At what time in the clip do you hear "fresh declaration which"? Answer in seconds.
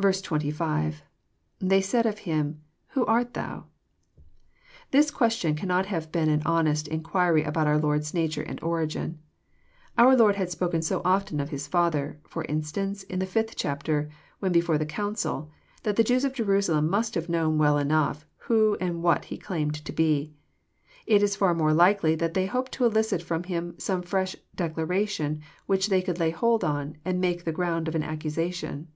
24.02-25.88